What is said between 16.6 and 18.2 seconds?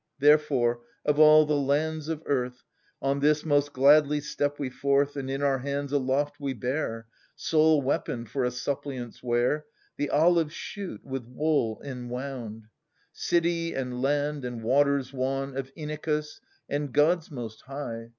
and Gods most high.